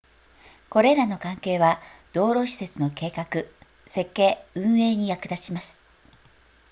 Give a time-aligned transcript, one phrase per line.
[0.71, 1.79] これらの関係は
[2.11, 3.43] 道路施設の計画
[3.85, 5.79] 設計運営に役立ちます